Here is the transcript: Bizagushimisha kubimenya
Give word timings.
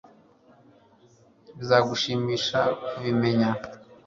Bizagushimisha 1.57 2.59
kubimenya 2.87 3.51